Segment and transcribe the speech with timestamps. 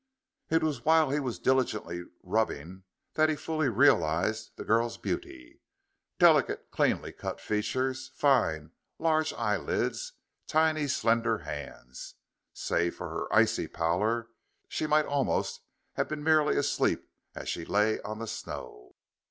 [0.49, 5.61] It was while he was diligently rubbing that he fully realized the girl's beauty.
[6.17, 10.13] Delicate, cleanly cut features; fine, large eyelids;
[10.47, 12.15] tiny, slender hands.
[12.51, 14.29] Save for her icy pallor,
[14.67, 15.61] she might almost
[15.93, 18.95] have been merely asleep as she lay on the snow.